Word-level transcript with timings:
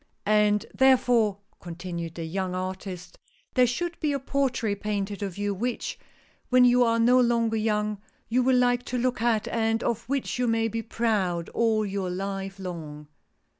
"And, 0.25 0.65
therefore," 0.73 1.37
continued 1.59 2.15
the 2.15 2.25
young 2.25 2.55
artist, 2.55 3.19
there 3.53 3.67
should 3.67 3.99
be 3.99 4.13
a 4.13 4.19
portrait 4.19 4.81
painted 4.81 5.21
of 5.21 5.37
you, 5.37 5.53
which, 5.53 5.99
when 6.49 6.65
you 6.65 6.83
are 6.83 6.97
no 6.97 7.19
longer 7.21 7.55
young, 7.57 8.01
you 8.27 8.41
will 8.41 8.57
like 8.57 8.81
to 8.85 8.97
look 8.97 9.21
at, 9.21 9.47
and 9.47 9.83
of 9.83 10.09
which 10.09 10.39
you 10.39 10.47
may 10.47 10.67
be 10.69 10.81
proud 10.81 11.49
all 11.49 11.85
your 11.85 12.09
life 12.09 12.57
long." 12.57 13.09